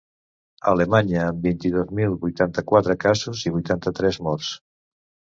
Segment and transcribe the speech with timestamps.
[0.69, 4.49] Alemanya, amb vint-i-dos mil vuitanta-quatre casos i vuitanta-tres morts.